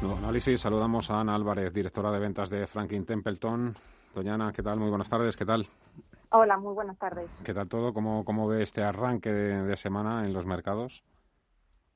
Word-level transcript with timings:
Nuevo 0.00 0.16
análisis. 0.16 0.58
Saludamos 0.58 1.10
a 1.10 1.20
Ana 1.20 1.34
Álvarez, 1.34 1.74
directora 1.74 2.10
de 2.10 2.18
ventas 2.18 2.48
de 2.48 2.66
Franklin 2.66 3.04
Templeton. 3.04 3.74
Doña 4.14 4.32
Ana, 4.32 4.50
¿qué 4.50 4.62
tal? 4.62 4.78
Muy 4.78 4.88
buenas 4.88 5.10
tardes. 5.10 5.36
¿Qué 5.36 5.44
tal? 5.44 5.66
Hola, 6.30 6.56
muy 6.56 6.72
buenas 6.72 6.96
tardes. 6.96 7.28
¿Qué 7.44 7.52
tal 7.52 7.68
todo? 7.68 7.92
¿Cómo, 7.92 8.24
cómo 8.24 8.48
ve 8.48 8.62
este 8.62 8.82
arranque 8.82 9.30
de, 9.30 9.76
semana 9.76 10.24
en 10.24 10.32
los 10.32 10.46
mercados? 10.46 11.04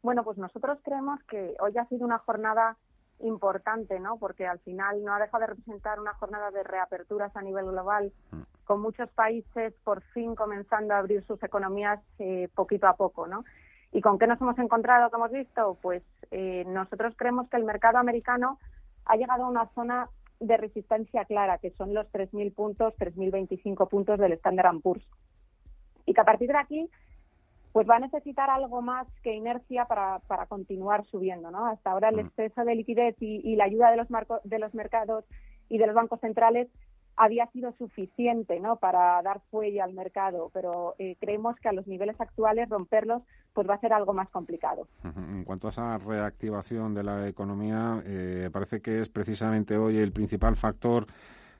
Bueno, 0.00 0.22
pues 0.22 0.38
nosotros 0.38 0.78
creemos 0.84 1.20
que 1.24 1.56
hoy 1.58 1.76
ha 1.76 1.86
sido 1.86 2.04
una 2.04 2.18
jornada 2.18 2.76
importante, 3.18 3.98
¿no? 3.98 4.16
Porque 4.16 4.46
al 4.46 4.60
final 4.60 5.02
no 5.02 5.12
ha 5.12 5.18
dejado 5.18 5.40
de 5.40 5.46
representar 5.48 5.98
una 5.98 6.14
jornada 6.14 6.52
de 6.52 6.62
reaperturas 6.62 7.34
a 7.34 7.42
nivel 7.42 7.64
global, 7.64 8.12
mm. 8.30 8.42
con 8.64 8.80
muchos 8.80 9.10
países 9.10 9.74
por 9.82 10.02
fin 10.12 10.36
comenzando 10.36 10.94
a 10.94 10.98
abrir 10.98 11.24
sus 11.26 11.42
economías 11.42 11.98
eh, 12.20 12.48
poquito 12.54 12.86
a 12.86 12.94
poco, 12.94 13.26
¿no? 13.26 13.44
¿Y 13.90 14.02
con 14.02 14.20
qué 14.20 14.28
nos 14.28 14.40
hemos 14.40 14.58
encontrado, 14.58 15.10
que 15.10 15.16
hemos 15.16 15.32
visto? 15.32 15.78
Pues 15.82 16.02
eh, 16.30 16.64
nosotros 16.66 17.14
creemos 17.16 17.48
que 17.48 17.56
el 17.56 17.64
mercado 17.64 17.98
americano 17.98 18.58
ha 19.04 19.16
llegado 19.16 19.44
a 19.44 19.48
una 19.48 19.68
zona 19.74 20.08
de 20.40 20.56
resistencia 20.56 21.24
clara, 21.24 21.58
que 21.58 21.70
son 21.70 21.94
los 21.94 22.06
3.000 22.12 22.54
puntos, 22.54 22.94
3.025 22.98 23.88
puntos 23.88 24.18
del 24.18 24.32
Standard 24.32 24.80
Poor's. 24.80 25.04
Y 26.06 26.14
que 26.14 26.20
a 26.20 26.24
partir 26.24 26.48
de 26.48 26.58
aquí, 26.58 26.90
pues 27.72 27.88
va 27.88 27.96
a 27.96 28.00
necesitar 28.00 28.48
algo 28.50 28.80
más 28.82 29.06
que 29.22 29.34
inercia 29.34 29.86
para, 29.86 30.20
para 30.20 30.46
continuar 30.46 31.04
subiendo, 31.06 31.50
¿no? 31.50 31.66
Hasta 31.66 31.90
ahora 31.90 32.10
el 32.10 32.16
mm. 32.16 32.20
exceso 32.20 32.64
de 32.64 32.74
liquidez 32.74 33.16
y, 33.20 33.40
y 33.44 33.56
la 33.56 33.64
ayuda 33.64 33.90
de 33.90 33.96
los, 33.96 34.08
de 34.44 34.58
los 34.58 34.74
mercados 34.74 35.24
y 35.68 35.78
de 35.78 35.86
los 35.86 35.94
bancos 35.94 36.20
centrales 36.20 36.68
había 37.18 37.46
sido 37.48 37.72
suficiente 37.72 38.60
¿no? 38.60 38.76
para 38.76 39.20
dar 39.22 39.40
fuelle 39.50 39.80
al 39.80 39.92
mercado, 39.92 40.50
pero 40.54 40.94
eh, 40.98 41.16
creemos 41.20 41.56
que 41.56 41.68
a 41.68 41.72
los 41.72 41.86
niveles 41.86 42.18
actuales 42.20 42.68
romperlos 42.68 43.22
pues 43.52 43.68
va 43.68 43.74
a 43.74 43.80
ser 43.80 43.92
algo 43.92 44.14
más 44.14 44.30
complicado. 44.30 44.86
En 45.02 45.42
cuanto 45.44 45.66
a 45.66 45.70
esa 45.70 45.98
reactivación 45.98 46.94
de 46.94 47.02
la 47.02 47.28
economía, 47.28 48.00
eh, 48.06 48.50
parece 48.52 48.80
que 48.80 49.00
es 49.00 49.08
precisamente 49.08 49.76
hoy 49.76 49.98
el 49.98 50.12
principal 50.12 50.54
factor 50.54 51.06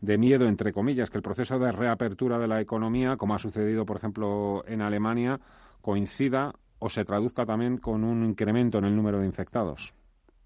de 0.00 0.16
miedo, 0.16 0.46
entre 0.46 0.72
comillas, 0.72 1.10
que 1.10 1.18
el 1.18 1.22
proceso 1.22 1.58
de 1.58 1.70
reapertura 1.70 2.38
de 2.38 2.48
la 2.48 2.60
economía, 2.60 3.16
como 3.16 3.34
ha 3.34 3.38
sucedido, 3.38 3.84
por 3.84 3.98
ejemplo, 3.98 4.64
en 4.66 4.80
Alemania, 4.80 5.38
coincida 5.82 6.54
o 6.78 6.88
se 6.88 7.04
traduzca 7.04 7.44
también 7.44 7.76
con 7.76 8.04
un 8.04 8.24
incremento 8.24 8.78
en 8.78 8.86
el 8.86 8.96
número 8.96 9.20
de 9.20 9.26
infectados 9.26 9.94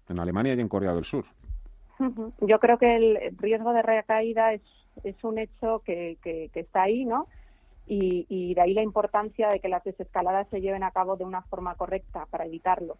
en 0.09 0.19
Alemania 0.19 0.53
y 0.53 0.59
en 0.59 0.67
Corea 0.67 0.93
del 0.93 1.05
Sur. 1.05 1.25
Yo 2.41 2.59
creo 2.59 2.77
que 2.77 2.95
el 2.95 3.37
riesgo 3.37 3.73
de 3.73 3.81
recaída 3.81 4.53
es 4.53 4.61
es 5.03 5.23
un 5.23 5.37
hecho 5.39 5.81
que, 5.85 6.17
que, 6.21 6.49
está 6.53 6.83
ahí, 6.83 7.05
¿no? 7.05 7.27
Y, 7.89 8.53
de 8.53 8.61
ahí 8.61 8.73
la 8.73 8.83
importancia 8.83 9.49
de 9.49 9.59
que 9.59 9.69
las 9.69 9.83
desescaladas 9.83 10.47
se 10.49 10.59
lleven 10.59 10.83
a 10.83 10.91
cabo 10.91 11.15
de 11.15 11.23
una 11.23 11.41
forma 11.43 11.75
correcta 11.75 12.25
para 12.29 12.45
evitarlo. 12.45 12.97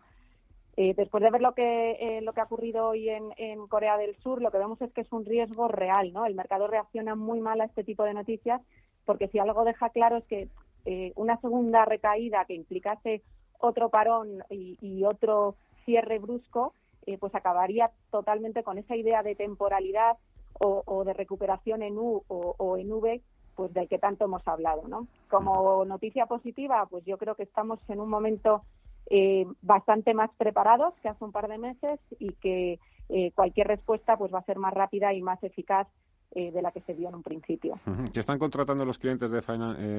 Eh, 0.77 0.93
después 0.95 1.23
de 1.23 1.31
ver 1.31 1.41
lo 1.41 1.53
que, 1.53 1.97
eh, 1.99 2.21
lo 2.21 2.33
que 2.33 2.41
ha 2.41 2.45
ocurrido 2.45 2.87
hoy 2.89 3.09
en, 3.09 3.33
en, 3.37 3.67
Corea 3.67 3.97
del 3.97 4.15
Sur, 4.17 4.41
lo 4.41 4.51
que 4.51 4.59
vemos 4.59 4.79
es 4.81 4.93
que 4.93 5.01
es 5.01 5.11
un 5.11 5.25
riesgo 5.25 5.67
real, 5.67 6.13
¿no? 6.13 6.25
El 6.25 6.35
mercado 6.35 6.67
reacciona 6.67 7.15
muy 7.15 7.41
mal 7.41 7.59
a 7.59 7.65
este 7.65 7.83
tipo 7.83 8.03
de 8.03 8.13
noticias 8.13 8.61
porque 9.03 9.27
si 9.29 9.39
algo 9.39 9.63
deja 9.63 9.89
claro 9.89 10.17
es 10.17 10.25
que 10.25 10.49
eh, 10.85 11.13
una 11.15 11.37
segunda 11.41 11.83
recaída 11.85 12.45
que 12.45 12.53
implicase 12.53 13.23
otro 13.59 13.89
parón 13.89 14.43
y, 14.49 14.77
y 14.81 15.03
otro 15.03 15.55
cierre 15.83 16.19
brusco, 16.19 16.73
pues 17.19 17.33
acabaría 17.35 17.91
totalmente 18.11 18.63
con 18.63 18.77
esa 18.77 18.95
idea 18.95 19.23
de 19.23 19.35
temporalidad 19.35 20.17
o, 20.59 21.03
de 21.05 21.13
recuperación 21.13 21.83
en 21.83 21.97
U 21.97 22.23
o, 22.27 22.77
en 22.77 22.91
V, 22.91 23.21
pues 23.55 23.73
del 23.73 23.87
que 23.87 23.99
tanto 23.99 24.25
hemos 24.25 24.47
hablado, 24.47 24.87
¿no? 24.87 25.07
Como 25.29 25.85
noticia 25.85 26.25
positiva, 26.25 26.85
pues 26.89 27.05
yo 27.05 27.17
creo 27.17 27.35
que 27.35 27.43
estamos 27.43 27.79
en 27.89 27.99
un 27.99 28.09
momento 28.09 28.63
eh, 29.09 29.45
bastante 29.61 30.13
más 30.13 30.29
preparados 30.37 30.93
que 31.01 31.09
hace 31.09 31.23
un 31.23 31.31
par 31.31 31.47
de 31.47 31.57
meses 31.57 31.99
y 32.19 32.33
que 32.33 32.79
eh, 33.09 33.31
cualquier 33.33 33.67
respuesta 33.67 34.17
pues 34.17 34.33
va 34.33 34.39
a 34.39 34.45
ser 34.45 34.57
más 34.57 34.73
rápida 34.73 35.13
y 35.13 35.21
más 35.21 35.41
eficaz 35.43 35.87
eh, 36.31 36.51
de 36.51 36.61
la 36.61 36.71
que 36.71 36.81
se 36.81 36.93
dio 36.93 37.09
en 37.09 37.15
un 37.15 37.23
principio. 37.23 37.79
¿Qué 38.13 38.19
están 38.19 38.37
contratando 38.37 38.83
los 38.83 38.99
clientes 38.99 39.31
de, 39.31 39.41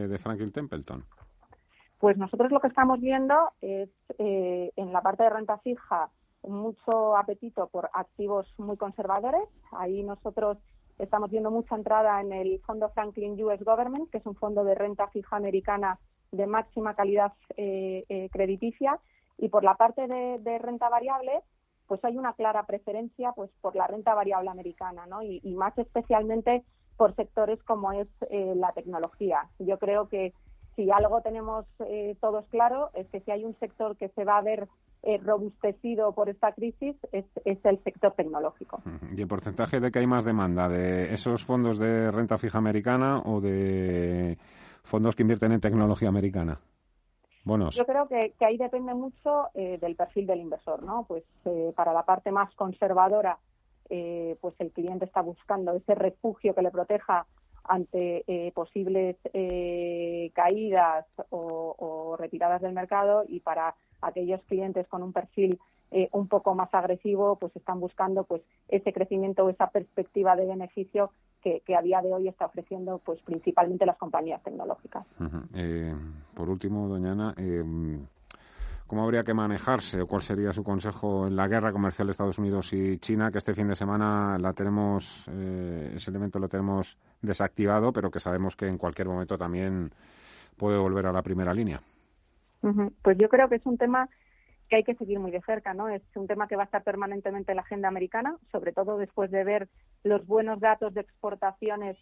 de 0.09 0.19
Franklin 0.19 0.53
Templeton? 0.53 1.05
Pues 1.99 2.17
nosotros 2.17 2.53
lo 2.53 2.61
que 2.61 2.69
estamos 2.69 3.01
viendo 3.01 3.35
es 3.61 3.89
en 4.19 4.93
la 4.93 5.01
parte 5.03 5.25
de 5.25 5.31
renta 5.31 5.59
fija 5.59 6.11
mucho 6.43 7.17
apetito 7.17 7.69
por 7.69 7.91
activos 7.93 8.47
muy 8.59 8.77
conservadores. 8.77 9.49
Ahí 9.73 10.03
nosotros 10.03 10.59
estamos 10.99 11.31
viendo 11.31 11.51
mucha 11.51 11.77
entrada 11.77 12.21
en 12.21 12.33
el 12.33 12.61
fondo 12.61 12.89
Franklin 12.91 13.43
US 13.43 13.63
Government, 13.65 14.11
que 14.11 14.19
es 14.19 14.27
un 14.27 14.35
fondo 14.35 14.65
de 14.65 14.75
renta 14.75 15.09
fija 15.09 15.37
americana 15.37 15.99
de 16.33 16.47
máxima 16.47 16.95
calidad 16.95 17.33
eh, 17.57 18.05
eh, 18.09 18.29
crediticia. 18.31 18.99
Y 19.39 19.49
por 19.49 19.63
la 19.63 19.77
parte 19.77 20.07
de, 20.09 20.59
renta 20.59 20.89
variable, 20.89 21.41
pues 21.87 22.05
hay 22.05 22.19
una 22.19 22.33
clara 22.33 22.67
preferencia 22.67 23.33
pues 23.33 23.51
por 23.61 23.77
la 23.77 23.87
renta 23.87 24.15
variable 24.15 24.51
americana, 24.51 25.07
¿no? 25.07 25.23
Y, 25.23 25.41
más 25.55 25.77
especialmente 25.79 26.65
por 26.97 27.15
sectores 27.15 27.63
como 27.63 27.93
es 27.93 28.09
eh, 28.31 28.55
la 28.57 28.73
tecnología. 28.73 29.49
Yo 29.61 29.79
creo 29.79 30.09
que 30.09 30.35
si 30.75 30.91
algo 30.91 31.23
tenemos 31.23 31.67
todos 32.21 32.47
claro 32.51 32.91
es 32.95 33.09
que 33.09 33.21
si 33.21 33.33
hay 33.33 33.45
un 33.45 33.59
sector 33.59 33.97
que 33.97 34.11
se 34.11 34.25
va 34.25 34.39
a 34.39 34.43
ver 34.43 34.69
eh, 35.03 35.19
robustecido 35.19 36.13
por 36.13 36.29
esta 36.29 36.53
crisis 36.53 36.97
es, 37.13 37.25
el 37.45 37.83
sector 37.85 38.13
tecnológico. 38.15 38.83
¿Y 39.17 39.21
el 39.21 39.29
porcentaje 39.29 39.79
de 39.79 39.91
que 39.91 40.01
hay 40.01 40.07
más 40.07 40.25
demanda? 40.25 40.69
¿De 40.69 41.15
esos 41.15 41.45
fondos 41.45 41.79
de 41.79 42.11
renta 42.11 42.37
fija 42.37 42.59
americana 42.59 43.23
o 43.25 43.41
de 43.41 44.37
fondos 44.83 45.15
que 45.15 45.23
invierten 45.23 45.53
en 45.53 45.61
tecnología 45.61 46.09
americana? 46.09 46.59
Buenos. 47.45 47.77
Yo 47.77 47.87
creo 47.87 48.09
que, 48.09 48.35
ahí 48.45 48.59
depende 48.59 48.93
mucho 48.93 49.49
eh, 49.55 49.79
del 49.81 49.95
perfil 49.95 50.27
del 50.27 50.41
inversor, 50.41 50.83
¿no? 50.83 51.05
Pues 51.07 51.23
eh, 51.45 51.73
para 51.77 51.93
la 51.93 52.05
parte 52.05 52.33
más 52.33 52.53
conservadora, 52.55 53.39
pues 53.89 54.55
el 54.59 54.71
cliente 54.73 55.07
está 55.07 55.23
buscando 55.23 55.73
ese 55.73 55.95
refugio 55.95 56.55
que 56.55 56.61
le 56.61 56.71
proteja 56.71 57.25
ante 57.69 58.53
posibles 58.55 59.17
caídas 60.35 61.07
o 61.31 62.17
retiradas 62.19 62.63
del 62.63 62.73
mercado 62.73 63.25
y 63.29 63.41
para 63.41 63.75
aquellos 64.01 64.43
clientes 64.45 64.87
con 64.89 65.03
un 65.03 65.13
perfil 65.13 65.59
eh, 65.91 66.11
un 66.13 66.29
poco 66.29 66.55
más 66.55 66.69
agresivo 66.75 67.37
pues 67.37 67.55
están 67.57 67.81
buscando 67.81 68.25
pues 68.25 68.43
ese 68.69 68.93
crecimiento 68.93 69.47
o 69.47 69.49
esa 69.49 69.71
perspectiva 69.71 70.37
de 70.37 70.45
beneficio 70.45 71.13
que, 71.43 71.63
a 71.75 71.81
día 71.81 72.03
de 72.03 72.13
hoy 72.13 72.29
está 72.29 72.45
ofreciendo 72.45 72.99
pues 72.99 73.23
principalmente 73.23 73.87
las 73.87 73.97
compañías 73.97 74.43
tecnológicas. 74.43 75.07
Eh, 75.55 75.95
por 76.35 76.51
último, 76.51 76.89
doña 76.89 77.13
Ana, 77.13 77.35
eh, 77.39 77.65
¿cómo 78.89 79.05
habría 79.05 79.23
que 79.23 79.35
manejarse 79.35 80.01
o 80.01 80.09
cuál 80.09 80.23
sería 80.23 80.53
su 80.53 80.65
consejo 80.65 81.29
en 81.29 81.37
la 81.37 81.47
guerra 81.47 81.71
comercial 81.71 82.09
de 82.09 82.13
Estados 82.13 82.39
Unidos 82.39 82.73
y 82.73 82.99
China, 82.99 83.31
que 83.31 83.39
este 83.39 83.55
fin 83.55 83.69
de 83.69 83.77
semana 83.77 84.37
la 84.39 84.53
tenemos, 84.55 85.29
ese 85.29 86.11
elemento 86.11 86.41
lo 86.41 86.49
tenemos 86.49 86.99
desactivado, 87.23 87.93
pero 87.93 88.11
que 88.11 88.19
sabemos 88.19 88.57
que 88.57 88.67
en 88.67 88.79
cualquier 88.79 89.07
momento 89.07 89.39
también 89.39 89.93
puede 90.57 90.79
volver 90.79 91.07
a 91.07 91.13
la 91.13 91.23
primera 91.23 91.55
línea? 91.55 91.81
Pues 93.03 93.17
yo 93.19 93.29
creo 93.29 93.49
que 93.49 93.57
es 93.57 93.67
un 93.67 93.79
tema 93.79 94.09
que 94.69 94.77
hay 94.77 94.85
que 94.85 94.95
seguir 94.95 95.19
muy 95.19 95.31
de 95.31 95.41
cerca, 95.43 95.75
¿no? 95.75 95.89
Es 95.89 96.03
un 96.15 96.27
tema 96.27 96.49
que 96.49 96.57
va 96.57 96.63
a 96.63 96.67
estar 96.67 96.83
permanentemente 96.83 97.53
en 97.53 97.57
la 97.57 97.63
agenda 97.63 97.89
americana, 97.89 98.37
sobre 98.53 98.73
todo 98.73 98.99
después 98.99 99.31
de 99.31 99.45
ver 99.45 99.69
los 100.03 100.27
buenos 100.27 100.61
datos 100.61 100.93
de 100.95 101.01
exportaciones 101.01 101.97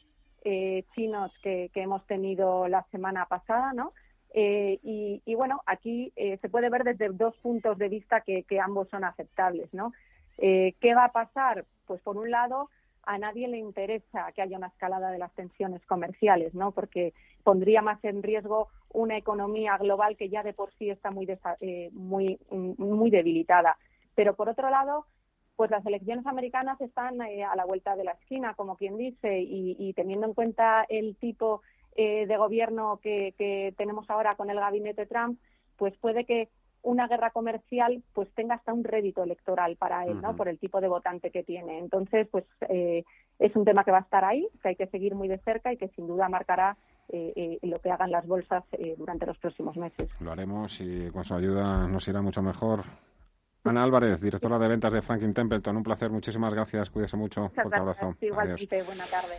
eh, 0.44 0.84
chinos 0.94 1.32
que, 1.42 1.70
hemos 1.74 2.06
tenido 2.06 2.68
la 2.68 2.84
semana 2.90 3.26
pasada, 3.26 3.72
¿no? 3.72 3.92
Eh, 4.38 4.78
y, 4.82 5.34
bueno, 5.34 5.62
aquí 5.64 6.12
eh, 6.14 6.36
se 6.42 6.50
puede 6.50 6.68
ver 6.68 6.84
desde 6.84 7.08
dos 7.08 7.34
puntos 7.38 7.78
de 7.78 7.88
vista 7.88 8.20
que, 8.20 8.44
ambos 8.60 8.88
son 8.90 9.02
aceptables, 9.02 9.72
¿no? 9.72 9.92
¿Qué 10.36 10.94
va 10.94 11.06
a 11.06 11.12
pasar? 11.12 11.64
Pues 11.86 12.02
por 12.02 12.18
un 12.18 12.30
lado, 12.30 12.68
a 13.06 13.18
nadie 13.18 13.48
le 13.48 13.56
interesa 13.56 14.30
que 14.32 14.42
haya 14.42 14.58
una 14.58 14.66
escalada 14.66 15.10
de 15.10 15.18
las 15.18 15.32
tensiones 15.32 15.84
comerciales, 15.86 16.54
¿no? 16.54 16.72
Porque 16.72 17.14
pondría 17.44 17.80
más 17.80 18.04
en 18.04 18.22
riesgo 18.22 18.68
una 18.92 19.16
economía 19.16 19.78
global 19.78 20.16
que 20.16 20.28
ya 20.28 20.42
de 20.42 20.52
por 20.52 20.72
sí 20.74 20.90
está 20.90 21.10
muy 21.10 21.26
eh, 21.60 21.90
muy 21.92 22.38
muy 22.50 23.10
debilitada. 23.10 23.78
Pero 24.16 24.34
por 24.34 24.48
otro 24.48 24.68
lado, 24.68 25.06
pues 25.54 25.70
las 25.70 25.86
elecciones 25.86 26.26
americanas 26.26 26.80
están 26.80 27.22
eh, 27.22 27.44
a 27.44 27.54
la 27.54 27.64
vuelta 27.64 27.94
de 27.94 28.04
la 28.04 28.12
esquina, 28.12 28.54
como 28.54 28.76
quien 28.76 28.96
dice, 28.98 29.40
y, 29.40 29.92
teniendo 29.94 30.26
en 30.26 30.34
cuenta 30.34 30.84
el 30.88 31.16
tipo 31.16 31.62
eh, 31.96 32.26
de 32.26 32.36
gobierno 32.36 33.00
que, 33.02 33.34
que 33.36 33.74
tenemos 33.76 34.08
ahora 34.10 34.36
con 34.36 34.50
el 34.50 34.60
gabinete 34.60 35.06
Trump, 35.06 35.38
pues 35.76 35.96
puede 35.98 36.24
que 36.24 36.48
una 36.86 37.08
guerra 37.08 37.30
comercial 37.30 38.02
pues 38.12 38.32
tenga 38.34 38.54
hasta 38.54 38.72
un 38.72 38.84
rédito 38.84 39.24
electoral 39.24 39.76
para 39.76 40.04
él, 40.04 40.20
¿no? 40.22 40.36
Por 40.36 40.48
el 40.48 40.58
tipo 40.58 40.80
de 40.80 40.86
votante 40.86 41.32
que 41.32 41.42
tiene. 41.42 41.80
Entonces, 41.80 42.28
pues 42.30 42.44
eh, 42.68 43.04
es 43.40 43.56
un 43.56 43.64
tema 43.64 43.82
que 43.82 43.90
va 43.90 43.98
a 43.98 44.02
estar 44.02 44.24
ahí, 44.24 44.46
que 44.62 44.68
hay 44.68 44.76
que 44.76 44.86
seguir 44.86 45.16
muy 45.16 45.26
de 45.26 45.38
cerca 45.38 45.72
y 45.72 45.76
que 45.76 45.88
sin 45.88 46.06
duda 46.06 46.28
marcará 46.28 46.76
eh, 47.08 47.32
eh, 47.34 47.58
lo 47.62 47.80
que 47.80 47.90
hagan 47.90 48.12
las 48.12 48.24
bolsas 48.24 48.62
durante 48.96 49.26
los 49.26 49.36
próximos 49.38 49.76
meses. 49.76 50.08
Lo 50.20 50.30
haremos 50.30 50.80
y 50.80 51.10
con 51.10 51.24
su 51.24 51.34
ayuda 51.34 51.88
nos 51.88 52.06
irá 52.06 52.22
mucho 52.22 52.40
mejor. 52.40 52.84
Ana 53.64 53.82
Álvarez, 53.82 54.20
directora 54.20 54.56
de 54.60 54.68
ventas 54.68 54.92
de 54.92 55.02
Franklin 55.02 55.34
Templeton, 55.34 55.76
un 55.76 55.82
placer, 55.82 56.08
muchísimas 56.08 56.54
gracias, 56.54 56.88
cuídese 56.88 57.16
mucho, 57.16 57.48
fuerte 57.48 57.80
abrazo. 57.80 58.14
Igualmente, 58.20 58.80
buena 58.84 59.04
tarde. 59.06 59.38